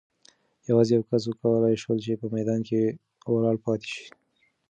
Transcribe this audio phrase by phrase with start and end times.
[0.69, 2.81] یوازې یو کس وکولای شول چې په میدان کې
[3.33, 4.05] ولاړ پاتې شي.